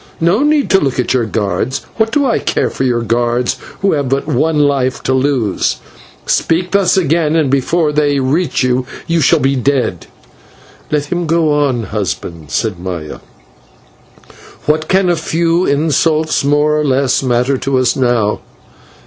[0.19, 1.83] No need to look at your guards.
[1.97, 5.75] What do I care for your guards, who have but one life to lose.
[6.25, 10.07] Speak thus again, and, before they reach you, you shall be dead."
[10.89, 13.19] "Let him go on, husband," said Maya;
[14.65, 18.41] "what can a few insults more or less matter to us now.